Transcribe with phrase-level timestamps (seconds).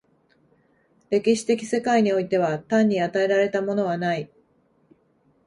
[1.11, 4.31] 歴史的世界においては単に与えられたものはない。